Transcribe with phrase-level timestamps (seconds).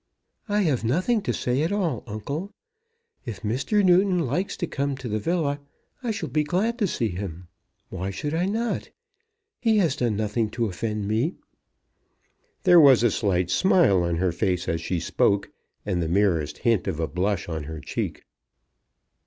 [0.49, 2.51] "I have nothing to say at all, uncle.
[3.23, 3.83] If Mr.
[3.83, 5.59] Newton likes to come to the villa,
[6.01, 7.49] I shall be glad to see him.
[7.89, 8.89] Why should I not?
[9.59, 11.35] He has done nothing to offend me."
[12.63, 15.51] There was a slight smile on her face as she spoke,
[15.85, 18.23] and the merest hint of a blush on her cheek.